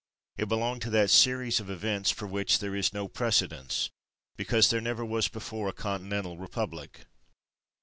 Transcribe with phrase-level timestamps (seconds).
[0.35, 3.91] It belonged to that series of events for which there is no precedence,
[4.35, 7.05] because there never was before a continental republic.